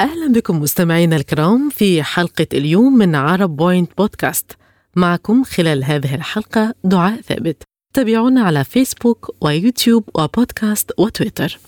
أهلا 0.00 0.32
بكم 0.32 0.60
مستمعينا 0.60 1.16
الكرام 1.16 1.70
في 1.70 2.02
حلقة 2.02 2.46
اليوم 2.52 2.92
من 2.98 3.14
عرب 3.14 3.56
بوينت 3.56 3.90
بودكاست 3.98 4.52
معكم 4.96 5.44
خلال 5.44 5.84
هذه 5.84 6.14
الحلقة 6.14 6.74
دعاء 6.84 7.20
ثابت. 7.20 7.62
تابعونا 7.94 8.40
على 8.42 8.64
فيسبوك 8.64 9.36
ويوتيوب 9.40 10.04
وبودكاست 10.14 10.90
وتويتر. 10.98 11.58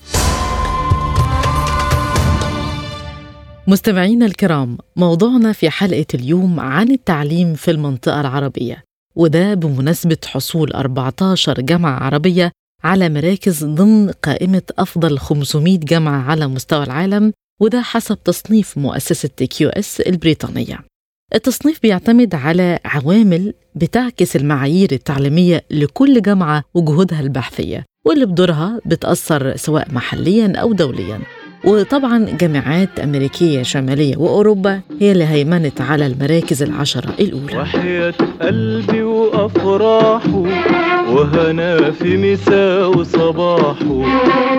مستمعينا 3.66 4.26
الكرام 4.26 4.78
موضوعنا 4.96 5.52
في 5.52 5.70
حلقة 5.70 6.06
اليوم 6.14 6.60
عن 6.60 6.90
التعليم 6.90 7.54
في 7.54 7.70
المنطقة 7.70 8.20
العربية 8.20 8.84
وده 9.16 9.54
بمناسبة 9.54 10.18
حصول 10.26 10.72
14 10.72 11.60
جامعة 11.60 12.04
عربية 12.04 12.52
على 12.84 13.08
مراكز 13.08 13.64
ضمن 13.64 14.10
قائمة 14.10 14.62
أفضل 14.78 15.18
500 15.18 15.78
جامعة 15.78 16.22
على 16.30 16.46
مستوى 16.46 16.82
العالم 16.84 17.32
وده 17.60 17.80
حسب 17.80 18.18
تصنيف 18.24 18.78
مؤسسة 18.78 19.28
QS 19.28 20.00
البريطانية. 20.00 20.78
التصنيف 21.34 21.82
بيعتمد 21.82 22.34
على 22.34 22.78
عوامل 22.84 23.54
بتعكس 23.74 24.36
المعايير 24.36 24.88
التعليمية 24.92 25.64
لكل 25.70 26.22
جامعة 26.22 26.64
وجهودها 26.74 27.20
البحثية 27.20 27.84
واللي 28.06 28.26
بدورها 28.26 28.80
بتأثر 28.86 29.56
سواء 29.56 29.88
محليا 29.92 30.52
أو 30.56 30.72
دوليا. 30.72 31.20
وطبعا 31.64 32.36
جامعات 32.40 33.00
أمريكية 33.00 33.62
شمالية 33.62 34.16
وأوروبا 34.16 34.80
هي 35.00 35.12
اللي 35.12 35.24
هيمنت 35.24 35.80
على 35.80 36.06
المراكز 36.06 36.62
العشرة 36.62 37.14
الأولى. 37.20 37.58
وحياة 37.58 38.14
قلبي 38.40 39.02
وأفراحه. 39.02 40.44
وهنا 41.14 41.90
في 41.90 42.16
مساء 42.16 42.98
وصباحه 42.98 43.90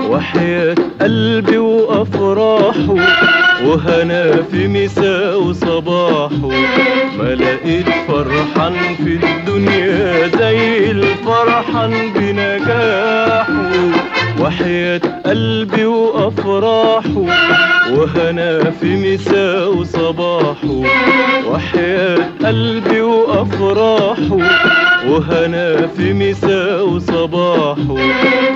وحياة 0.09 0.75
قلبي 1.01 1.57
وأفراحه 1.57 2.95
وهنا 3.65 4.41
في 4.51 4.67
مساء 4.67 5.41
وصباحه 5.43 6.47
ما 7.17 7.35
لقيت 7.35 7.85
فرحان 8.07 8.73
في 8.97 9.19
الدنيا 9.25 10.27
زي 10.27 10.91
الفرحان 10.91 11.91
بنجاحه 12.15 13.71
وحياة 14.41 15.01
قلبي 15.25 15.85
وأفراحه 15.85 17.25
وهنا 17.97 18.71
في 18.71 18.95
مساء 18.95 19.77
وصباحه 19.77 20.71
وحياة 21.47 22.29
قلبي 22.45 23.01
وأفراحه 23.01 24.35
وهنا 25.09 25.87
في 25.87 26.13
مساء 26.13 26.89
وصباحه 26.89 27.93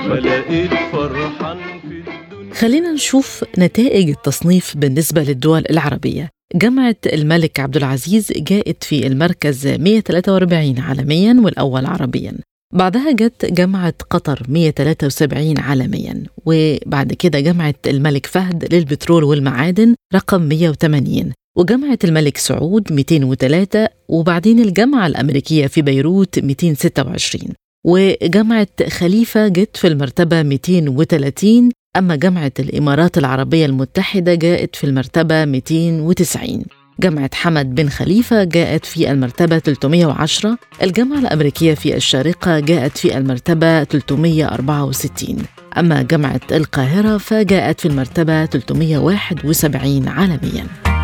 ما 0.08 0.14
لقيت 0.14 0.70
فرحان 0.92 1.56
في 1.56 1.86
الدنيا. 1.86 2.54
خلينا 2.54 2.92
نشوف 2.92 3.44
نتائج 3.58 4.08
التصنيف 4.08 4.76
بالنسبة 4.76 5.22
للدول 5.22 5.64
العربية. 5.70 6.28
جامعة 6.54 6.96
الملك 7.12 7.60
عبد 7.60 7.76
العزيز 7.76 8.32
جاءت 8.36 8.84
في 8.84 9.06
المركز 9.06 9.66
143 9.66 10.78
عالميا 10.78 11.36
والأول 11.44 11.86
عربيا. 11.86 12.32
بعدها 12.72 13.12
جت 13.12 13.44
جامعة 13.44 13.94
قطر 14.10 14.42
173 14.48 15.58
عالميا 15.58 16.22
وبعد 16.46 17.12
كده 17.12 17.40
جامعة 17.40 17.74
الملك 17.86 18.26
فهد 18.26 18.74
للبترول 18.74 19.24
والمعادن 19.24 19.94
رقم 20.14 20.42
180 20.42 21.32
وجامعة 21.58 21.98
الملك 22.04 22.36
سعود 22.36 22.92
203 22.92 23.88
وبعدين 24.08 24.60
الجامعة 24.60 25.06
الأمريكية 25.06 25.66
في 25.66 25.82
بيروت 25.82 26.38
226 26.38 27.52
وجامعة 27.86 28.68
خليفة 28.88 29.48
جت 29.48 29.76
في 29.76 29.86
المرتبة 29.86 30.42
230 30.42 31.70
أما 31.96 32.16
جامعة 32.16 32.52
الإمارات 32.58 33.18
العربية 33.18 33.66
المتحدة 33.66 34.34
جاءت 34.34 34.76
في 34.76 34.84
المرتبة 34.84 35.44
290 35.44 36.64
جامعة 37.00 37.30
حمد 37.34 37.74
بن 37.74 37.88
خليفة 37.88 38.44
جاءت 38.44 38.86
في 38.86 39.10
المرتبة 39.10 39.58
310 39.58 40.58
الجامعة 40.82 41.18
الأمريكية 41.18 41.74
في 41.74 41.96
الشارقة 41.96 42.60
جاءت 42.60 42.98
في 42.98 43.16
المرتبة 43.18 43.84
364 43.84 45.36
أما 45.78 46.02
جامعة 46.02 46.40
القاهرة 46.52 47.18
فجاءت 47.18 47.80
في 47.80 47.88
المرتبة 47.88 48.46
371 48.46 50.08
عالمياً. 50.08 50.95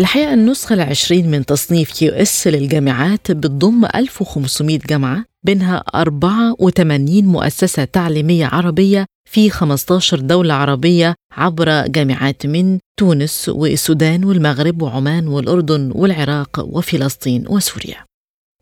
الحقيقة 0.00 0.34
النسخة 0.34 0.74
العشرين 0.74 1.30
من 1.30 1.46
تصنيف 1.46 1.92
QS 1.92 2.46
للجامعات 2.46 3.32
بتضم 3.32 3.84
1500 3.84 4.78
جامعة 4.78 5.24
بينها 5.46 5.76
84 5.94 7.24
مؤسسة 7.24 7.84
تعليمية 7.84 8.46
عربية 8.46 9.06
في 9.30 9.50
15 9.50 10.20
دولة 10.20 10.54
عربية 10.54 11.14
عبر 11.32 11.86
جامعات 11.86 12.46
من 12.46 12.78
تونس 13.00 13.48
والسودان 13.48 14.24
والمغرب 14.24 14.82
وعمان 14.82 15.28
والأردن 15.28 15.92
والعراق 15.94 16.64
وفلسطين 16.68 17.44
وسوريا. 17.48 18.04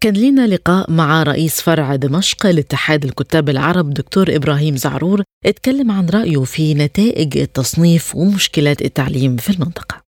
كان 0.00 0.14
لنا 0.14 0.46
لقاء 0.46 0.90
مع 0.90 1.22
رئيس 1.22 1.60
فرع 1.60 1.96
دمشق 1.96 2.46
لاتحاد 2.46 3.04
الكتاب 3.04 3.48
العرب 3.48 3.94
دكتور 3.94 4.36
إبراهيم 4.36 4.76
زعرور 4.76 5.22
اتكلم 5.46 5.90
عن 5.90 6.08
رأيه 6.08 6.44
في 6.44 6.74
نتائج 6.74 7.38
التصنيف 7.38 8.16
ومشكلات 8.16 8.82
التعليم 8.82 9.36
في 9.36 9.50
المنطقة. 9.50 10.07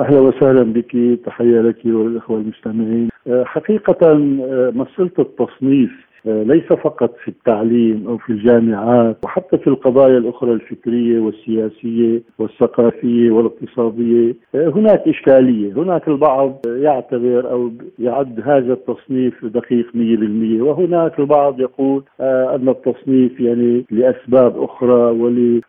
أهلا 0.00 0.20
وسهلا 0.20 0.62
بك 0.62 1.20
تحية 1.26 1.60
لك 1.60 1.76
وللإخوة 1.84 2.36
المستمعين. 2.40 3.08
أه، 3.26 3.44
حقيقة 3.44 4.12
أه، 4.12 4.72
مسألة 4.74 5.10
التصنيف 5.18 6.05
ليس 6.26 6.64
فقط 6.64 7.14
في 7.24 7.28
التعليم 7.28 8.04
أو 8.08 8.18
في 8.18 8.30
الجامعات 8.30 9.16
وحتى 9.24 9.58
في 9.58 9.66
القضايا 9.66 10.18
الأخرى 10.18 10.52
الفكرية 10.52 11.20
والسياسية 11.20 12.22
والثقافية 12.38 13.30
والاقتصادية. 13.30 14.34
هناك 14.54 15.08
إشكالية، 15.08 15.72
هناك 15.72 16.08
البعض 16.08 16.60
يعتبر 16.66 17.50
أو 17.50 17.70
يعد 17.98 18.40
هذا 18.44 18.72
التصنيف 18.72 19.44
دقيق 19.44 19.86
100% 19.94 20.62
وهناك 20.62 21.18
البعض 21.18 21.60
يقول 21.60 22.02
أه، 22.20 22.54
أن 22.54 22.68
التصنيف 22.68 23.40
يعني 23.40 23.84
لأسباب 23.90 24.62
أخرى 24.62 25.10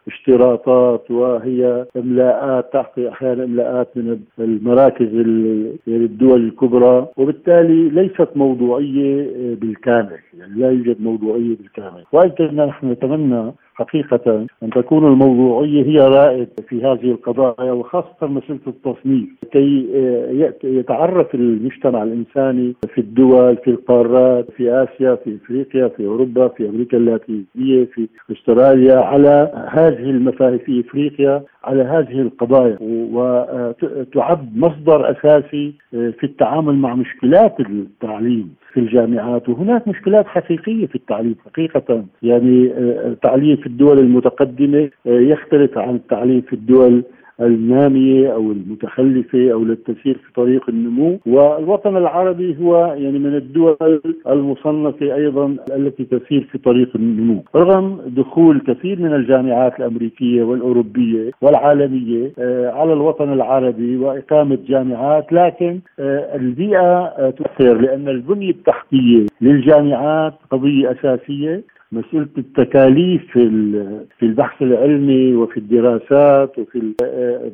ولاشتراطات 0.08 1.12
وهي 1.12 1.86
إملاءات 1.98 2.74
تحقق 2.74 3.08
أحيانا 3.12 3.44
إملاءات 3.44 3.88
من 3.96 4.20
المراكز 4.40 5.08
ال- 5.14 5.74
يعني 5.88 6.06
الدول 6.06 6.46
الكبرى 6.46 7.08
وبالتالي 7.18 7.90
ليست 7.90 8.28
موضوعية 8.36 9.22
أه، 9.22 9.54
بالكامل. 9.62 10.18
يعني 10.40 10.47
لا 10.56 10.72
يوجد 10.72 11.02
موضوعية 11.02 11.56
بالكامل 11.58 12.04
ولكن 12.12 12.56
نحن 12.56 12.92
نتمنى 12.92 13.54
حقيقة 13.78 14.48
أن 14.64 14.70
تكون 14.70 15.06
الموضوعية 15.08 15.86
هي 15.86 16.00
رائد 16.00 16.48
في 16.70 16.84
هذه 16.86 17.12
القضايا 17.12 17.72
وخاصة 17.72 18.28
مسألة 18.28 18.60
التصنيف. 18.68 19.30
كي 19.52 19.88
آه، 19.96 20.54
يتعرف 20.64 21.36
المجتمع 21.36 22.04
الإنساني 22.04 22.76
في 22.94 23.02
الدول 23.02 23.58
في 23.58 23.70
القارات 23.70 24.52
في 24.52 24.72
آسيا 24.72 25.16
في 25.16 25.36
أفريقيا 25.36 25.88
في 25.88 26.06
أوروبا 26.06 26.48
في 26.48 26.70
أمريكا 26.70 26.98
اللاتينية 26.98 27.86
في 27.86 28.08
أستراليا 28.32 28.98
على 29.00 29.52
هذه 29.70 30.10
المفاهيم 30.10 30.58
في 30.58 30.80
أفريقيا 30.88 31.44
على 31.64 31.84
هذه 31.84 32.22
القضايا. 32.22 32.78
وتعد 32.82 34.58
مصدر 34.58 35.12
أساسي 35.12 35.74
آه، 35.94 36.10
في 36.10 36.24
التعامل 36.24 36.76
مع 36.76 36.96
مشكلات 36.96 37.60
التعليم. 37.60 38.56
في 38.78 38.84
الجامعات 38.84 39.50
وهناك 39.50 39.88
مشكلات 39.88 40.28
حقيقية 40.28 40.86
في 40.86 40.96
التعليم 40.96 41.36
حقيقة. 41.46 42.06
يعني 42.24 42.72
آه، 42.72 43.08
التعليم 43.08 43.56
في 43.56 43.68
الدول 43.68 44.00
المتقدمة 44.00 44.90
آه، 45.08 45.20
يختلف 45.20 45.78
عن 45.78 45.96
التعليم 45.96 46.42
في 46.42 46.54
الدول 46.54 47.04
النامية 47.42 48.34
أو 48.34 48.52
المتخلفة 48.52 49.52
أو 49.54 49.64
للتسير 49.64 50.18
في 50.18 50.34
طريق 50.36 50.70
النمو. 50.70 51.20
والوطن 51.26 51.98
العربي 51.98 52.58
هو 52.62 52.86
يعني 52.86 53.20
من 53.20 53.36
الدول 53.36 54.02
المصنفة 54.28 55.16
أيضا 55.16 55.56
التي 55.76 56.04
تسير 56.04 56.48
في 56.52 56.58
طريق 56.58 56.90
النمو. 56.96 57.44
رغم 57.56 58.02
دخول 58.08 58.62
كثير 58.68 59.00
من 59.00 59.14
الجامعات 59.14 59.80
الأمريكية 59.80 60.44
والأوروبية 60.44 61.32
والعالمية 61.42 62.32
آه، 62.40 62.72
على 62.72 62.94
الوطن 62.94 63.34
العربي 63.34 63.98
وإقامة 63.98 64.58
جامعات 64.68 65.34
لكن 65.34 65.80
آه، 66.00 66.36
البيئة 66.36 67.06
آه، 67.06 67.30
تؤثر 67.30 67.74
لأن 67.82 68.08
البنية 68.08 68.50
التحتية 68.50 69.26
للجامعات 69.42 70.34
قضية 70.52 70.92
أساسية. 70.92 71.64
مساله 71.92 72.28
التكاليف 72.38 73.32
في 74.18 74.24
البحث 74.24 74.62
العلمي 74.62 75.36
وفي 75.36 75.58
الدراسات 75.58 76.60
وفي 76.60 76.94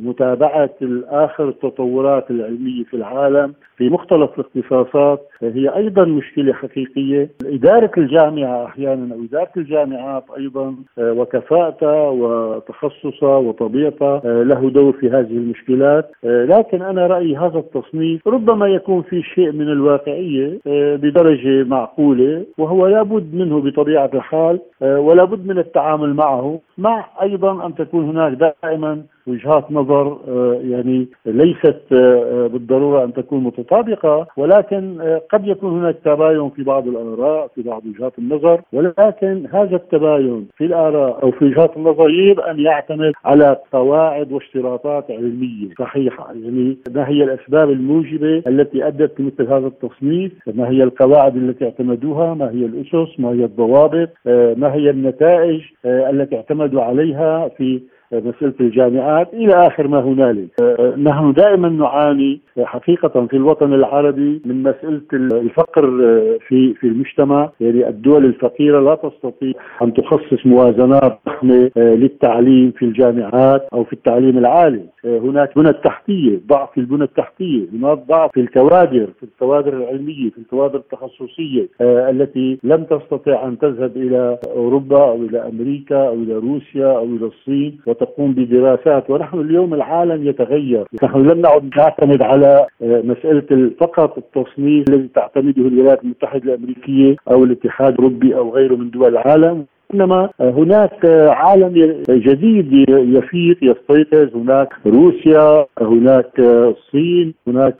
متابعة 0.01 0.69
اخر 1.09 1.49
التطورات 1.49 2.31
العلمية 2.31 2.83
في 2.83 2.93
العالم 2.93 3.53
في 3.77 3.89
مختلف 3.89 4.29
الاختصاصات. 4.39 5.27
هي 5.41 5.75
أيضا 5.75 6.05
مشكلة 6.05 6.53
حقيقية. 6.53 7.29
إدارة 7.45 7.91
الجامعة 7.97 8.65
أحيانا 8.65 9.15
أو 9.15 9.23
إدارة 9.23 9.49
الجامعات 9.57 10.23
أيضا 10.37 10.75
وكفاءتها 10.99 12.09
وتخصصها 12.09 13.37
وطبيعتها 13.37 14.21
له 14.43 14.69
دور 14.69 14.93
في 14.93 15.09
هذه 15.09 15.31
المشكلات. 15.31 16.11
لكن 16.23 16.81
أنا 16.81 17.07
رأيي 17.07 17.37
هذا 17.37 17.59
التصنيف 17.59 18.27
ربما 18.27 18.67
يكون 18.67 19.01
في 19.01 19.21
شيء 19.21 19.51
من 19.51 19.67
الواقعية 19.67 20.59
بدرجة 20.95 21.63
معقولة 21.63 22.45
وهو 22.57 22.87
لابد 22.87 23.35
منه 23.35 23.61
بطبيعة 23.61 24.09
الحال 24.23 24.59
ولا 24.81 25.23
بد 25.23 25.47
من 25.47 25.57
التعامل 25.57 26.13
معه. 26.13 26.59
مع 26.77 27.05
أيضا 27.21 27.65
أن 27.65 27.75
تكون 27.75 28.09
هناك 28.09 28.53
دائما 28.63 29.03
وجهات 29.27 29.71
نظر 29.71 30.17
آه، 30.27 30.59
يعني 30.63 31.07
ليست 31.25 31.81
آه، 31.91 32.47
بالضرورة 32.47 33.03
أن 33.03 33.13
تكون 33.13 33.43
متطابقة 33.43 34.27
ولكن 34.37 35.01
آه، 35.01 35.21
قد 35.31 35.47
يكون 35.47 35.79
هناك 35.79 35.95
تباين 36.05 36.49
في 36.49 36.63
بعض 36.63 36.87
الآراء 36.87 37.47
في 37.55 37.61
بعض 37.61 37.81
وجهات 37.85 38.19
النظر 38.19 38.61
ولكن 38.73 39.47
هذا 39.53 39.75
التباين 39.75 40.47
في 40.57 40.65
الآراء 40.65 41.23
أو 41.23 41.31
في 41.31 41.45
وجهات 41.45 41.77
النظر 41.77 42.09
يجب 42.09 42.39
أن 42.39 42.59
يعتمد 42.59 43.13
على 43.25 43.57
قواعد 43.71 44.31
واشتراطات 44.31 45.11
علمية. 45.11 45.69
صحيحه 45.79 46.27
يعني 46.33 46.77
ما 46.95 47.09
هي 47.09 47.23
الأسباب 47.23 47.69
الموجبة 47.69 48.43
التي 48.47 48.87
أدت 48.87 49.19
لمثل 49.19 49.47
هذا 49.47 49.67
التصنيف؟ 49.67 50.31
ما 50.47 50.69
هي 50.69 50.83
القواعد 50.83 51.35
التي 51.35 51.65
اعتمدوها؟ 51.65 52.33
ما 52.33 52.51
هي 52.51 52.65
الأسس؟ 52.65 53.19
ما 53.19 53.29
هي 53.29 53.45
الضوابط؟ 53.45 54.09
ما 54.25 54.73
هي 54.73 54.89
النتائج 54.89 55.61
التي 55.85 56.35
اعتمدوا 56.63 56.83
عليها 56.83 57.49
في 57.57 57.81
مسألة 58.13 58.53
الجامعات 58.59 59.33
إلى 59.33 59.67
آخر 59.67 59.87
ما 59.87 59.99
هنالك. 59.99 60.49
آه، 60.61 60.95
نحن 60.95 61.33
دائما 61.33 61.69
نعاني 61.69 62.41
حقيقة 62.63 63.27
في 63.27 63.37
الوطن 63.37 63.73
العربي 63.73 64.41
من 64.45 64.63
مسألة 64.63 65.01
الفقر 65.13 65.85
آه، 65.85 66.37
في 66.47 66.73
في 66.73 66.87
المجتمع. 66.87 67.49
يعني 67.61 67.89
الدول 67.89 68.25
الفقيرة 68.25 68.79
لا 68.79 68.95
تستطيع 68.95 69.53
أن 69.81 69.93
تخصص 69.93 70.45
موازنات 70.45 71.19
ضخمة 71.27 71.71
آه، 71.77 71.95
للتعليم 71.95 72.71
في 72.71 72.85
الجامعات 72.85 73.67
أو 73.73 73.83
في 73.83 73.93
التعليم 73.93 74.37
العالي. 74.37 74.83
هناك 75.05 75.55
بنى 75.55 75.69
التحتية 75.69 76.39
ضعف 76.47 76.71
في 76.71 76.79
البنى 76.79 77.03
التحتية. 77.03 77.65
هناك 77.73 77.97
ضعف 78.07 78.31
في 78.33 78.39
الكوادر 78.39 79.07
في 79.19 79.23
الكوادر 79.23 79.73
العلمية 79.73 80.29
في 80.29 80.37
الكوادر 80.37 80.77
التخصصية 80.77 81.67
التي 81.81 82.59
لم 82.63 82.83
تستطع 82.83 83.47
أن 83.47 83.57
تذهب 83.57 83.97
إلى 83.97 84.37
أوروبا 84.55 85.03
أو 85.03 85.15
إلى 85.15 85.47
أمريكا 85.47 86.07
أو 86.07 86.13
إلى 86.13 86.33
روسيا 86.33 86.87
أو 86.97 87.03
إلى 87.03 87.25
الصين. 87.25 87.79
تقوم 88.03 88.31
بدراسات 88.33 89.09
ونحن 89.09 89.39
اليوم 89.39 89.73
العالم 89.73 90.27
يتغير. 90.27 90.85
نحن 91.03 91.29
لم 91.29 91.41
نعد 91.41 91.69
نعتمد 91.77 92.21
على 92.21 92.65
آه، 92.81 93.01
مسألة 93.01 93.71
فقط 93.79 94.17
التصنيف 94.17 94.89
الذي 94.89 95.09
تعتمده 95.15 95.61
الولايات 95.61 96.03
المتحدة 96.03 96.53
الأمريكية 96.53 97.15
أو 97.31 97.43
الاتحاد 97.43 97.93
الأوروبي 97.93 98.35
أو 98.35 98.55
غيره 98.55 98.75
من 98.75 98.89
دول 98.89 99.07
العالم. 99.07 99.65
إنما 99.93 100.29
هناك 100.39 101.05
عالم 101.29 102.03
جديد 102.09 102.73
يفيق 102.89 103.57
يستيقظ. 103.61 104.35
هناك 104.35 104.69
روسيا 104.85 105.65
هناك 105.81 106.39
الصين 106.39 107.33
هناك 107.47 107.75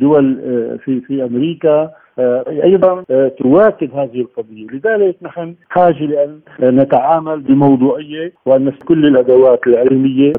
دول 0.00 0.36
في 0.84 1.00
في 1.00 1.24
أمريكا. 1.24 1.82
آه، 1.82 1.90
أيضا 2.18 3.04
آه، 3.10 3.28
تواكب 3.28 3.94
هذه 3.94 4.20
القضية، 4.20 4.66
لذلك 4.72 5.16
نحن 5.22 5.54
حاجة 5.68 6.04
لأن 6.04 6.40
نتعامل 6.62 7.40
بموضوعية 7.40 8.32
وان 8.46 8.70
كل 8.70 9.06
الأدوات 9.06 9.66
العلمية 9.66 10.32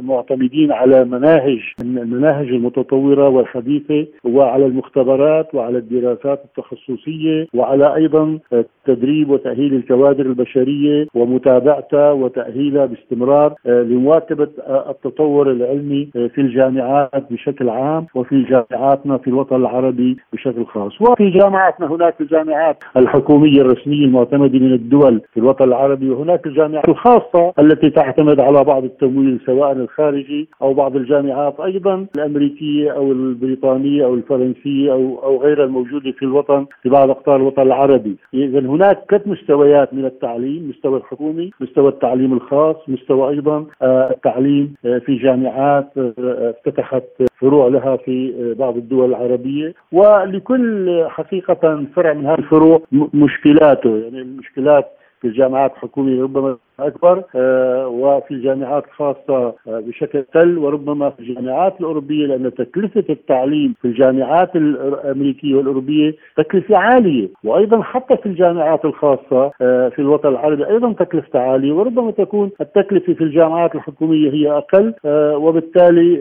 معتمدين 0.00 0.72
على 0.72 1.04
مناهج 1.04 1.60
المناهج 1.80 2.48
المتطورة 2.48 3.28
والحديثة 3.28 4.06
وعلى 4.24 4.66
المختبرات 4.66 5.54
وعلى 5.54 5.78
الدراسات 5.78 6.44
التخصصية 6.44 7.46
وعلى 7.54 7.94
أيضا 7.94 8.38
تدريب 8.84 9.30
وتأهيل 9.30 9.74
الكوادر 9.74 10.26
البشرية 10.26 11.06
ومتابعتها 11.14 12.12
وتأهيلها 12.12 12.86
باستمرار 12.86 13.54
آه، 13.66 13.82
لمواكبة 13.82 14.48
التطور 14.68 15.50
العلمي 15.50 16.08
في 16.12 16.40
الجامعات 16.40 17.24
بشكل 17.30 17.68
عام 17.68 18.06
وفي 18.14 18.42
جامعاتنا 18.42 19.18
في 19.18 19.28
الوطن 19.28 19.56
العربي 19.56 20.16
بشكل 20.32 20.64
خاص. 20.64 20.92
وفي 21.10 21.30
جامعاتنا 21.30 21.86
هناك 21.86 22.20
الجامعات 22.20 22.76
الحكومية 22.96 23.60
الرسمية 23.60 24.04
المعتمدة 24.04 24.58
من 24.58 24.72
الدول 24.72 25.22
في 25.34 25.40
الوطن 25.40 25.64
العربي 25.64 26.10
وهناك 26.10 26.46
الجامعات 26.46 26.88
الخاصة 26.88 27.52
التي 27.58 27.90
تعتمد 27.90 28.40
على 28.40 28.64
بعض 28.64 28.84
التمويل 28.84 29.40
سواء 29.46 29.72
الخارجي 29.72 30.48
أو 30.62 30.74
بعض 30.74 30.96
الجامعات 30.96 31.60
أيضا 31.60 32.06
الأمريكية 32.16 32.90
أو 32.90 33.12
البريطانية 33.12 34.04
أو 34.04 34.14
الفرنسية 34.14 34.92
أو 34.92 35.18
أو 35.22 35.42
غيرها 35.42 35.64
الموجودة 35.64 36.12
في 36.12 36.22
الوطن 36.22 36.66
في 36.82 36.88
بعض 36.88 37.10
أقطار 37.10 37.36
الوطن 37.36 37.62
العربي، 37.62 38.16
اذا 38.34 38.58
هناك 38.58 39.04
ثلاث 39.10 39.26
مستويات 39.26 39.94
من 39.94 40.04
التعليم، 40.04 40.68
مستوى 40.68 40.98
الحكومي، 40.98 41.50
مستوى 41.60 41.88
التعليم 41.88 42.32
الخاص، 42.32 42.76
مستوى 42.88 43.30
أيضا 43.30 43.66
آه، 43.82 44.10
التعليم 44.10 44.74
آه، 44.84 44.98
في 44.98 45.16
جامعات 45.16 45.88
آه، 45.98 46.54
افتتحت 46.58 47.04
فروع 47.38 47.68
لها 47.68 47.96
في 47.96 48.54
بعض 48.58 48.76
الدول 48.76 49.08
العربية. 49.08 49.74
ولكل 49.92 51.04
حقيقة 51.08 51.84
فرع 51.96 52.12
من 52.12 52.26
هذه 52.26 52.38
الفروع 52.38 52.82
مشكلاته 52.92 53.96
يعني 53.98 54.18
المشكلات 54.20 54.86
في 55.20 55.28
الجامعات 55.28 55.72
الحكومية 55.72 56.22
ربما 56.22 56.56
أكبر 56.80 57.22
آه، 57.36 57.88
وفي 57.88 58.30
الجامعات 58.30 58.84
الخاصة 58.84 59.46
آه، 59.46 59.54
بشكل 59.66 60.24
تل 60.34 60.58
وربما 60.58 61.10
في 61.10 61.20
الجامعات 61.20 61.80
الأوروبية 61.80 62.26
لأن 62.26 62.54
تكلفة 62.54 63.04
التعليم 63.10 63.74
في 63.82 63.88
الجامعات 63.88 64.56
الأمريكية 64.56 65.54
والأوروبية 65.54 66.14
تكلفة 66.36 66.76
عالية. 66.76 67.28
وأيضا 67.44 67.82
حتى 67.82 68.16
في 68.16 68.26
الجامعات 68.26 68.84
الخاصة 68.84 69.50
آه، 69.60 69.88
في 69.88 69.98
الوطن 69.98 70.28
العربي 70.28 70.66
أيضا 70.66 70.92
تكلفة 70.92 71.38
عالية 71.38 71.72
وربما 71.72 72.10
تكون 72.10 72.50
التكلفة 72.60 73.12
في 73.14 73.24
الجامعات 73.24 73.74
الحكومية 73.74 74.30
هي 74.32 74.50
أقل 74.50 74.94
وبالتالي 75.34 76.14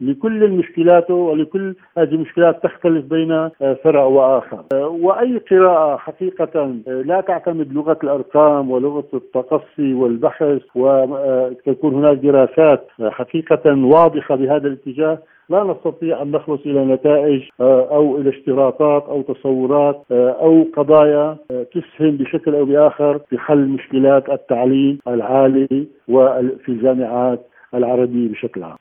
لكل 0.00 0.44
المشكلات 0.44 1.10
ولكل 1.10 1.74
هذه 1.98 2.08
المشكلات 2.14 2.62
تختلف 2.62 3.04
بين 3.04 3.48
فرع 3.84 4.04
وآخر. 4.04 4.64
وأي 4.74 5.38
قراءة 5.50 5.96
حقيقة 5.96 6.74
لا 6.86 7.20
تعتمد 7.20 7.72
لغة 7.72 7.98
الأرقام 8.04 8.70
ولغة 8.70 9.04
التقصي 9.14 9.81
والبحث 9.82 10.62
وتكون 10.74 11.94
هناك 11.94 12.18
دراسات 12.18 12.88
حقيقة 13.00 13.84
واضحة 13.84 14.36
بهذا 14.36 14.66
الاتجاه 14.68 15.18
لا 15.50 15.64
نستطيع 15.64 16.22
أن 16.22 16.30
نخلص 16.30 16.60
إلى 16.66 16.84
نتائج 16.84 17.42
أو 17.60 18.18
إلى 18.18 18.30
اشتراطات 18.30 19.02
أو 19.02 19.22
تصورات 19.22 20.04
أو 20.10 20.66
قضايا 20.76 21.36
تسهم 21.48 22.16
بشكل 22.16 22.54
أو 22.54 22.64
بآخر 22.64 23.18
في 23.30 23.38
حل 23.38 23.68
مشكلات 23.68 24.28
التعليم 24.28 24.98
العالي 25.08 25.86
وفي 26.08 26.68
الجامعات 26.68 27.46
العربية 27.74 28.28
بشكل 28.28 28.62
عام. 28.62 28.76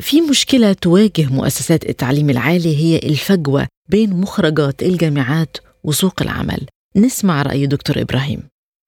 في 0.00 0.20
مشكلة 0.30 0.72
تواجه 0.72 1.26
مؤسسات 1.36 1.88
التعليم 1.88 2.30
العالي 2.30 2.76
هي 2.76 2.96
الفجوة 2.96 3.66
بين 3.90 4.10
مخرجات 4.20 4.82
الجامعات 4.82 5.56
وسوق 5.84 6.22
العمل. 6.22 6.66
نسمع 6.96 7.42
رأي 7.42 7.66
دكتور 7.66 7.96
إبراهيم. 8.02 8.40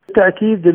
بالتأكيد 0.08 0.66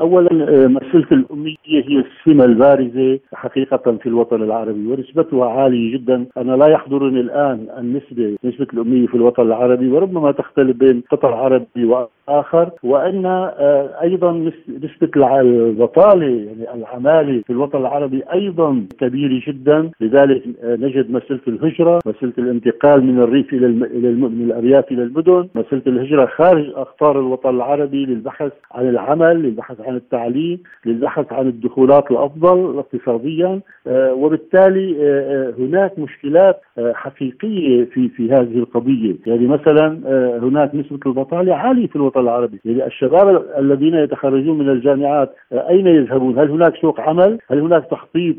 اولا 0.00 0.28
مساله 0.68 1.06
الأمية 1.12 1.56
هي 1.64 2.04
السمة 2.04 2.44
البارزة 2.44 3.18
حقيقة 3.34 3.96
في 4.02 4.06
الوطن 4.06 4.42
العربي 4.42 4.86
ونسبتها 4.86 5.46
عالية 5.46 5.92
جدا، 5.92 6.26
أنا 6.36 6.56
لا 6.56 6.66
يحضرني 6.66 7.20
الآن 7.20 7.66
النسبة 7.78 8.36
نسبة 8.44 8.66
الأمية 8.72 9.06
في 9.06 9.14
الوطن 9.14 9.42
العربي 9.42 9.88
وربما 9.88 10.32
تختلف 10.32 10.76
بين 10.76 11.02
قطر 11.10 11.34
عربي 11.34 11.84
وآخر 11.84 12.70
وأن 12.82 13.26
آه، 13.26 13.90
أيضا 14.02 14.32
نسبة 14.68 15.40
البطالة 15.40 16.26
يعني 16.26 16.74
العمالة 16.74 17.42
في 17.46 17.50
الوطن 17.50 17.78
العربي 17.78 18.22
أيضا 18.32 18.86
كبيرة 19.00 19.42
جدا، 19.48 19.90
لذلك 20.00 20.42
آه، 20.62 20.76
نجد 20.76 21.10
مساله 21.10 21.40
الهجرة، 21.48 22.00
مساله 22.06 22.32
الانتقال 22.38 23.04
من 23.04 23.18
الريف 23.18 23.52
إلى 23.52 23.66
إلى 23.66 24.08
من 24.10 24.46
الأرياف 24.46 24.92
إلى 24.92 25.02
المدن، 25.02 25.48
مساله 25.54 25.82
الهجرة 25.86 26.26
خارج 26.26 26.70
اقطار 26.74 27.20
الوطن 27.20 27.50
العربي 27.50 28.06
للبحث 28.06 28.52
عن 28.72 28.88
العمل 28.88 29.42
للبحث 29.42 29.80
عن 29.80 29.96
التعليم 29.96 30.58
للبحث 30.86 31.32
عن 31.32 31.48
الدخولات 31.48 32.10
الأفضل 32.10 32.78
اقتصاديا 32.78 33.60
آه، 33.86 34.12
وبالتالي 34.12 34.96
آه، 35.00 35.48
آه، 35.48 35.54
هناك 35.58 35.98
مشكلات 35.98 36.60
حقيقية 36.94 37.84
في 37.84 38.08
في 38.08 38.32
هذه 38.32 38.58
القضية. 38.58 39.16
يعني 39.26 39.46
مثلا 39.46 40.00
هناك 40.42 40.74
نسبة 40.74 40.98
البطالة 41.06 41.54
عالية 41.54 41.86
في 41.86 41.96
الوطن 41.96 42.20
العربي. 42.20 42.60
يعني 42.64 42.86
الشباب 42.86 43.44
الذين 43.58 43.94
يتخرجون 43.94 44.58
من 44.58 44.68
الجامعات 44.68 45.34
أين 45.52 45.86
يذهبون؟ 45.86 46.38
هل 46.38 46.50
هناك 46.50 46.76
سوق 46.76 47.00
عمل؟ 47.00 47.38
هل 47.50 47.60
هناك 47.60 47.86
تخطيط 47.90 48.36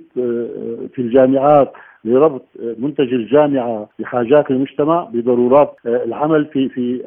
في 0.94 1.00
الجامعات؟ 1.00 1.74
لربط 2.06 2.46
منتج 2.80 3.14
الجامعة 3.14 3.90
بحاجات 4.00 4.52
المجتمع 4.52 5.04
بضرورات 5.14 5.76
العمل 5.86 6.46
في 6.46 6.70
في 6.70 7.02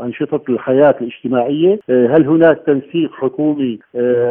أنشطة 0.00 0.40
الحياة 0.48 0.94
الاجتماعية. 1.00 1.78
هل 1.88 2.26
هناك 2.26 2.62
تنسيق 2.66 3.12
حكومي 3.12 3.78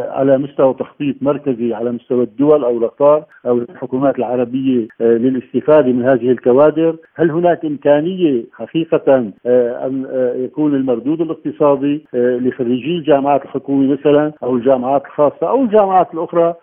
على 0.08 0.38
مستوى 0.38 0.74
تخطيط 0.74 1.16
مركزي 1.22 1.74
على 1.74 1.92
مستوى 1.92 2.22
الدول 2.24 2.64
أو 2.64 2.78
الأقطار 2.78 3.24
أو 3.46 3.58
الحكومات 3.58 4.18
العربية 4.18 4.86
للاستفادة 5.00 5.92
من 5.92 6.04
هذه 6.04 6.30
الكوادر؟ 6.30 6.96
هل 7.14 7.30
هناك 7.30 7.64
إمكانية 7.64 8.44
حقيقة 8.52 9.32
أن 9.46 10.06
يكون 10.36 10.74
المردود 10.74 11.20
الاقتصادي 11.20 12.04
لخريجي 12.14 12.96
الجامعات 12.98 13.44
الحكومية 13.44 13.92
مثلا 13.92 14.32
أو 14.42 14.56
الجامعات 14.56 15.04
الخاصة 15.06 15.48
أو 15.48 15.62
الجامعات 15.62 16.14
الأخرى 16.14 16.54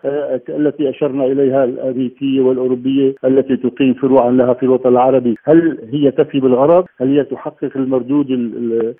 التي 0.48 0.90
أشرنا 0.90 1.24
إليها 1.24 1.64
الأمريكية 1.64 2.40
والأوروبية 2.40 3.14
التي 3.24 3.51
تقيم 3.56 3.94
فروعا 3.94 4.30
لها 4.30 4.54
في 4.54 4.62
الوطن 4.62 4.88
العربي، 4.88 5.34
هل 5.44 5.78
هي 5.92 6.10
تفي 6.10 6.40
بالغرض؟ 6.40 6.84
هل 7.00 7.08
هي 7.08 7.24
تحقق 7.24 7.70
المردود 7.76 8.30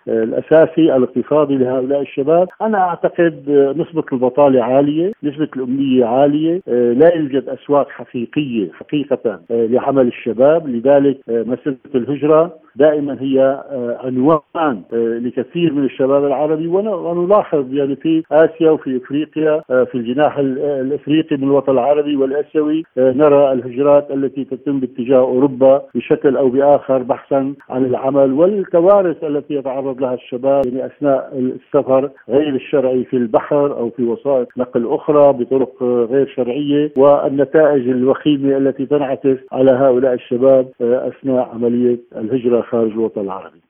الأساسي 0.08 0.96
الاقتصادي 0.96 1.56
لهؤلاء 1.56 2.00
الشباب؟ 2.00 2.48
أنا 2.62 2.78
أعتقد 2.78 3.50
نسبة 3.76 4.04
البطالة 4.12 4.64
عالية، 4.64 5.12
نسبة 5.22 5.48
الأمنية 5.56 6.04
عالية، 6.04 6.60
لا 6.66 7.14
يوجد 7.16 7.48
أسواق 7.48 7.90
حقيقية 7.90 8.70
حقيقة 8.72 9.40
لعمل 9.50 10.06
الشباب، 10.06 10.68
لذلك 10.68 11.18
مسألة 11.28 11.76
الهجرة 11.94 12.61
دائما 12.76 13.16
هي 13.20 13.40
آه، 13.40 13.98
عنوان 14.04 14.42
آه، 14.56 15.18
لكثير 15.18 15.72
من 15.72 15.84
الشباب 15.84 16.24
العربي 16.24 16.66
ونلاحظ 16.66 17.74
يعني 17.74 17.96
في 17.96 18.22
آسيا 18.32 18.70
وفي 18.70 18.96
إفريقيا 18.96 19.62
آه، 19.70 19.84
في 19.84 19.94
الجناح 19.94 20.38
الإفريقي 20.38 21.36
من 21.36 21.44
الوطن 21.44 21.72
العربي 21.72 22.16
والآسيوي 22.16 22.84
نرى 22.96 23.52
الهجرات 23.52 24.10
التي 24.10 24.44
تتم 24.44 24.80
باتجاه 24.80 25.18
أوروبا 25.18 25.82
بشكل 25.94 26.36
أو 26.36 26.48
بآخر 26.48 27.02
بحثا 27.02 27.54
عن 27.70 27.84
العمل 27.84 28.32
والكوارث 28.32 29.24
التي 29.24 29.54
يتعرض 29.54 30.00
لها 30.00 30.14
الشباب 30.14 30.66
يعني 30.66 30.86
أثناء 30.86 31.32
السفر 31.38 32.10
غير 32.28 32.54
الشرعي 32.54 33.04
في 33.04 33.16
البحر 33.16 33.78
أو 33.78 33.90
في 33.90 34.02
وسائط 34.02 34.48
نقل 34.56 34.94
أخرى 34.94 35.32
بطرق 35.32 35.82
غير 35.82 36.26
شرعية 36.36 36.92
والنتائج 36.96 37.88
الوخيمة 37.88 38.56
التي 38.56 38.86
تنعكس 38.86 39.36
على 39.52 39.70
هؤلاء 39.70 40.14
الشباب 40.14 40.68
أثناء 40.80 41.48
عملية 41.54 41.98
الهجرة. 42.16 42.61
خارج 42.62 42.90
الوطن 42.90 43.20
العربي. 43.20 43.60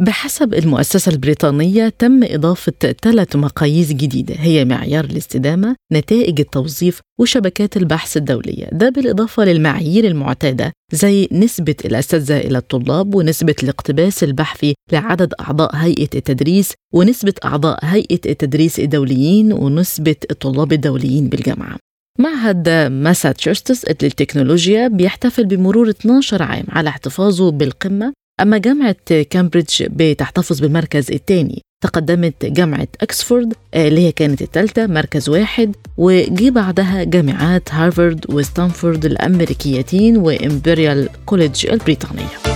بحسب 0.00 0.54
المؤسسة 0.54 1.12
البريطانية 1.12 1.88
تم 1.88 2.20
إضافة 2.24 2.94
ثلاث 3.02 3.36
مقاييس 3.36 3.92
جديدة 3.92 4.34
هي 4.38 4.64
معيار 4.64 5.04
الاستدامة، 5.04 5.76
نتائج 5.92 6.40
التوظيف 6.40 7.00
وشبكات 7.20 7.76
البحث 7.76 8.16
الدولية. 8.16 8.68
ده 8.72 8.88
بالإضافة 8.88 9.44
للمعايير 9.44 10.04
المعتادة 10.04 10.72
زي 10.92 11.28
نسبة 11.32 11.74
الأساتذة 11.84 12.38
إلى 12.38 12.58
الطلاب 12.58 13.14
ونسبة 13.14 13.54
الاقتباس 13.62 14.24
البحثي 14.24 14.74
لعدد 14.92 15.34
أعضاء 15.40 15.76
هيئة 15.76 16.08
التدريس 16.14 16.74
ونسبة 16.94 17.34
أعضاء 17.44 17.78
هيئة 17.82 18.30
التدريس 18.30 18.80
الدوليين 18.80 19.52
ونسبة 19.52 20.16
الطلاب 20.30 20.72
الدوليين 20.72 21.28
بالجامعة. 21.28 21.76
معهد 22.18 22.68
ماساتشوستس 22.92 23.84
للتكنولوجيا 24.02 24.88
بيحتفل 24.88 25.46
بمرور 25.46 25.90
12 25.90 26.42
عام 26.42 26.64
على 26.68 26.88
احتفاظه 26.88 27.50
بالقمة 27.50 28.12
أما 28.42 28.58
جامعة 28.58 29.22
كامبريدج 29.30 29.82
بتحتفظ 29.90 30.60
بالمركز 30.60 31.10
الثاني 31.10 31.62
تقدمت 31.82 32.46
جامعة 32.46 32.88
أكسفورد 33.00 33.54
اللي 33.74 34.06
هي 34.06 34.12
كانت 34.12 34.42
الثالثة 34.42 34.86
مركز 34.86 35.28
واحد 35.28 35.76
وجي 35.96 36.50
بعدها 36.50 37.04
جامعات 37.04 37.74
هارفارد 37.74 38.34
وستانفورد 38.34 39.04
الأمريكيتين 39.04 40.16
وإمبريال 40.16 41.08
كوليدج 41.26 41.66
البريطانية. 41.66 42.51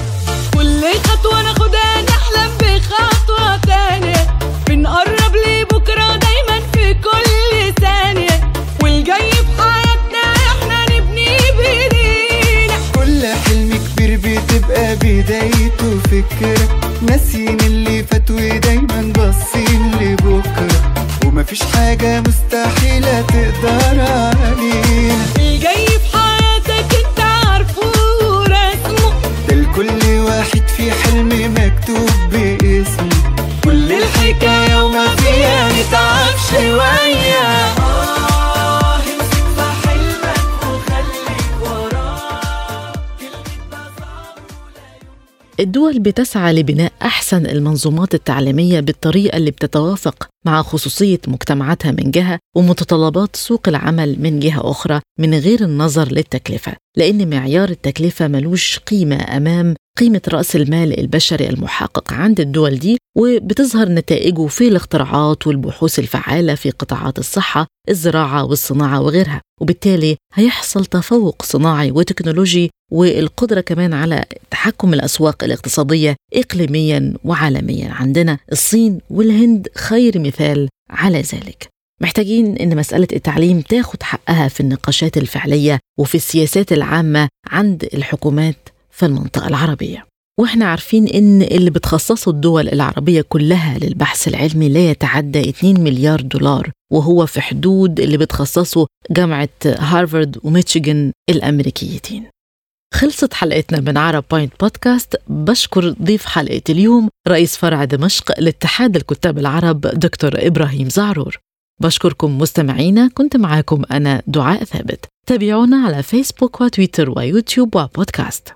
بدايته 15.27 15.99
فكرة. 16.11 16.81
ناسيين 17.03 17.61
اللي 17.61 18.05
فات 18.05 18.31
ودايما 18.31 19.13
باصين 19.15 19.91
لبكرة. 20.01 20.95
ومفيش 21.25 21.63
حاجة 21.63 22.21
مستحيلة 22.21 23.21
تقدر 23.21 24.01
علينا. 24.01 25.27
الجاي 25.39 25.87
في 25.87 26.17
حياتك 26.17 26.95
انت 27.07 27.21
عارفه 27.21 27.81
ورسمه 28.23 29.13
ده 29.49 29.55
لكل 29.55 30.19
واحد 30.19 30.63
في 30.77 30.93
حلم 30.93 31.55
مكتوب 31.59 32.11
باسمه. 32.33 33.37
كل 33.65 33.93
الحكاية 33.93 34.85
وما 34.85 35.17
فيها 35.17 35.69
نتعب 35.73 36.35
شوية. 36.51 37.76
الدول 45.61 45.99
بتسعى 45.99 46.53
لبناء 46.53 46.93
أحسن 47.03 47.47
المنظومات 47.47 48.15
التعليمية 48.15 48.81
بالطريقة 48.81 49.37
اللي 49.37 49.51
بتتوافق 49.51 50.29
مع 50.47 50.63
خصوصية 50.63 51.21
مجتمعاتها 51.29 51.91
من 51.91 52.11
جهة 52.11 52.39
ومتطلبات 52.57 53.37
سوق 53.37 53.69
العمل 53.69 54.17
من 54.21 54.41
جهة 54.41 54.71
أخرى 54.71 55.01
من 55.19 55.35
غير 55.35 55.65
النظر 55.65 56.13
للتكلفة 56.13 56.73
لأن 56.97 57.31
معيار 57.31 57.69
التكلفة 57.69 58.29
ملوش 58.29 58.79
قيمة 58.79 59.37
أمام 59.37 59.75
قيمة 59.97 60.21
رأس 60.29 60.57
المال 60.57 61.01
البشري 61.01 61.49
المحقق 61.49 62.13
عند 62.13 62.41
الدول 62.41 62.79
دي 62.79 62.99
وبتظهر 63.17 63.89
نتائجه 63.89 64.47
في 64.47 64.69
الاختراعات 64.69 65.47
والبحوث 65.47 65.99
الفعالة 65.99 66.55
في 66.55 66.71
قطاعات 66.71 67.19
الصحة 67.19 67.67
الزراعة 67.89 68.45
والصناعة 68.45 69.01
وغيرها. 69.01 69.41
وبالتالي 69.61 70.17
هيحصل 70.35 70.85
تفوق 70.87 71.43
صناعي 71.43 71.91
وتكنولوجي 71.91 72.71
والقدرة 72.93 73.61
كمان 73.61 73.93
على 73.93 74.25
تحكم 74.51 74.95
الأسواق 74.95 75.45
الاقتصادية 75.45 76.17
إقليميا 76.35 77.15
وعالميا 77.25 77.91
عندنا. 77.93 78.39
الصين 78.53 79.01
والهند 79.11 79.69
خير 79.77 80.19
مثال 80.19 80.69
على 80.91 81.19
ذلك. 81.21 81.69
محتاجين 82.03 82.57
إن 82.57 82.77
مسألة 82.77 83.09
التعليم 83.13 83.61
تاخد 83.61 84.03
حقها 84.03 84.49
في 84.49 84.61
النقاشات 84.61 85.17
الفعلية 85.17 85.79
وفي 85.99 86.15
السياسات 86.15 86.73
العامة 86.73 87.29
عند 87.47 87.89
الحكومات 87.95 88.66
في 88.97 89.07
المنطقة 89.07 89.49
العربية. 89.49 90.07
وإحنا 90.41 90.67
عارفين 90.67 91.09
إن 91.09 91.43
اللي 91.43 91.71
بتخصصه 91.71 92.31
الدول 92.31 92.69
العربية 92.69 93.23
كلها 93.29 93.79
للبحث 93.79 94.29
العلمي 94.29 94.69
لا 94.69 94.91
يتعدى 94.91 95.49
2 95.49 95.81
مليار 95.81 96.21
دولار 96.21 96.71
وهو 96.93 97.27
في 97.27 97.41
حدود 97.41 98.01
اللي 98.01 98.17
بتخصصه 98.17 98.87
جامعة 99.11 99.49
هارفارد 99.67 100.39
وميشيغان 100.43 101.13
الأمريكيتين. 101.31 102.25
خلصت 102.95 103.35
حلقتنا 103.35 103.81
من 103.81 103.97
عرب 103.97 104.25
بوينت 104.31 104.53
بودكاست. 104.61 105.17
بشكر 105.29 105.91
ضيف 105.91 106.27
حلقة 106.27 106.63
اليوم 106.69 107.09
رئيس 107.29 107.57
فرع 107.57 107.85
دمشق 107.85 108.41
لاتحاد 108.41 108.97
الكتاب 108.97 109.39
العرب 109.39 109.81
دكتور 109.81 110.31
إبراهيم 110.35 110.89
زعرور. 110.89 111.39
بشكركم 111.83 112.39
مستمعينا. 112.39 113.11
كنت 113.15 113.37
معاكم 113.37 113.83
أنا 113.91 114.23
دعاء 114.27 114.65
ثابت. 114.65 115.05
تابعونا 115.27 115.77
على 115.87 116.03
فيسبوك 116.03 116.61
وتويتر 116.61 117.11
ويوتيوب 117.11 117.77
وبودكاست. 117.77 118.53